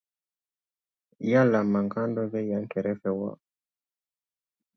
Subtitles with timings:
[1.29, 3.29] Yala magan dɔ bɛ yan kɛrɛfɛ wa?